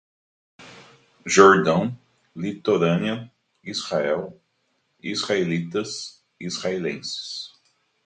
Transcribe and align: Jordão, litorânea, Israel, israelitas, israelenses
Jordão, 1.27 1.95
litorânea, 2.35 3.31
Israel, 3.63 4.35
israelitas, 4.99 6.19
israelenses 6.39 7.51